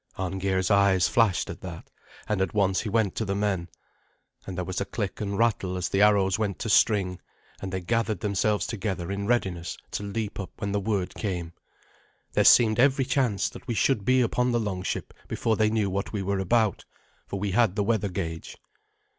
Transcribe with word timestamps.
Arngeir's 0.17 0.71
eyes 0.71 1.07
flashed 1.07 1.47
at 1.51 1.61
that, 1.61 1.91
and 2.27 2.41
at 2.41 2.55
once 2.55 2.81
he 2.81 2.89
went 2.89 3.13
to 3.13 3.23
the 3.23 3.35
men, 3.35 3.67
and 4.47 4.57
there 4.57 4.65
was 4.65 4.81
a 4.81 4.85
click 4.85 5.21
and 5.21 5.37
rattle 5.37 5.77
as 5.77 5.89
the 5.89 6.01
arrows 6.01 6.39
went 6.39 6.57
to 6.57 6.69
string, 6.71 7.19
and 7.61 7.71
they 7.71 7.81
gathered 7.81 8.19
themselves 8.21 8.65
together 8.65 9.11
in 9.11 9.27
readiness 9.27 9.77
to 9.91 10.01
leap 10.01 10.39
up 10.39 10.49
when 10.57 10.71
the 10.71 10.79
word 10.79 11.13
came. 11.13 11.53
There 12.33 12.43
seemed 12.43 12.79
every 12.79 13.05
chance 13.05 13.47
that 13.49 13.67
we 13.67 13.75
should 13.75 14.03
be 14.03 14.21
upon 14.21 14.51
the 14.51 14.59
longship 14.59 15.13
before 15.27 15.55
they 15.55 15.69
knew 15.69 15.87
what 15.91 16.11
we 16.11 16.23
were 16.23 16.39
about, 16.39 16.83
for 17.27 17.39
we 17.39 17.51
had 17.51 17.75
the 17.75 17.83
weather 17.83 18.09
gauge. 18.09 18.57